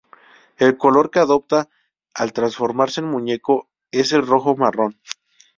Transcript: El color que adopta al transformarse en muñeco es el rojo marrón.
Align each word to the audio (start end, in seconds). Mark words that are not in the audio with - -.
El 0.67 0.71
color 0.79 1.11
que 1.11 1.19
adopta 1.19 1.69
al 2.15 2.33
transformarse 2.33 3.01
en 3.01 3.05
muñeco 3.07 3.69
es 3.91 4.11
el 4.13 4.25
rojo 4.25 4.55
marrón. 4.55 4.99